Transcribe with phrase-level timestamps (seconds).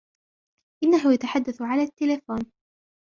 [0.83, 2.51] إنهُ يتحدث على التليفون.